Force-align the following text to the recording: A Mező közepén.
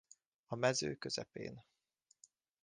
A 0.45 0.55
Mező 0.55 0.95
közepén. 0.97 1.63